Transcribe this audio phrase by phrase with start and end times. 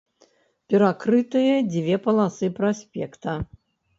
[0.73, 3.37] Перакрытыя дзве паласы праспекта.